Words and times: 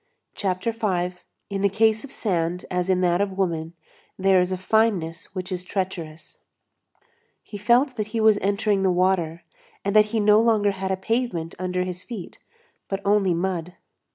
CHAPTER 0.33 0.71
V—IN 0.71 1.61
THE 1.61 1.69
CASE 1.69 2.03
OF 2.03 2.11
SAND 2.11 2.65
AS 2.71 2.89
IN 2.89 3.01
THAT 3.01 3.21
OF 3.21 3.33
WOMAN, 3.37 3.73
THERE 4.17 4.41
IS 4.41 4.51
A 4.51 4.57
FINENESS 4.57 5.35
WHICH 5.35 5.51
IS 5.51 5.63
TREACHEROUS 5.63 6.37
He 7.43 7.59
felt 7.59 7.97
that 7.97 8.07
he 8.07 8.19
was 8.19 8.39
entering 8.39 8.81
the 8.81 8.89
water, 8.89 9.43
and 9.85 9.95
that 9.95 10.05
he 10.05 10.19
no 10.19 10.41
longer 10.41 10.71
had 10.71 10.89
a 10.89 10.97
pavement 10.97 11.53
under 11.59 11.83
his 11.83 12.01
feet, 12.01 12.39
but 12.87 12.99
only 13.05 13.35
mud. 13.35 13.73